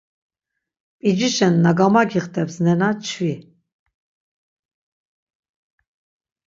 [0.99, 3.33] P̆icişen na gamagixteps nena çvi.